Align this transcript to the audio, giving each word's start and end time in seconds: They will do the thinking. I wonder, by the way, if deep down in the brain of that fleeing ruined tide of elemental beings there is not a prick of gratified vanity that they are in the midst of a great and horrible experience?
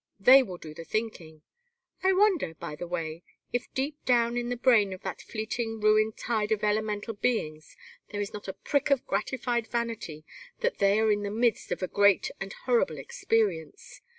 They 0.19 0.41
will 0.41 0.57
do 0.57 0.73
the 0.73 0.83
thinking. 0.83 1.43
I 2.01 2.11
wonder, 2.11 2.55
by 2.55 2.75
the 2.75 2.87
way, 2.87 3.21
if 3.53 3.71
deep 3.75 4.03
down 4.03 4.35
in 4.35 4.49
the 4.49 4.57
brain 4.57 4.93
of 4.93 5.03
that 5.03 5.21
fleeing 5.21 5.79
ruined 5.79 6.17
tide 6.17 6.51
of 6.51 6.63
elemental 6.63 7.13
beings 7.13 7.77
there 8.09 8.19
is 8.19 8.33
not 8.33 8.47
a 8.47 8.53
prick 8.53 8.89
of 8.89 9.05
gratified 9.05 9.67
vanity 9.67 10.25
that 10.61 10.79
they 10.79 10.99
are 10.99 11.11
in 11.11 11.21
the 11.21 11.29
midst 11.29 11.71
of 11.71 11.83
a 11.83 11.87
great 11.87 12.31
and 12.39 12.51
horrible 12.65 12.97
experience? 12.97 14.01